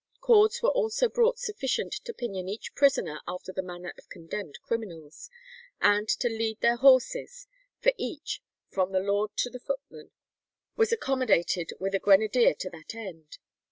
[0.19, 5.29] Cords were also brought sufficient to pinion each prisoner after the manner of condemned criminals,
[5.79, 7.45] and to lead their horses,
[7.81, 8.41] for each,
[8.71, 10.09] from the lord to the footman,
[10.75, 13.37] was accommodated with a grenadier to that end.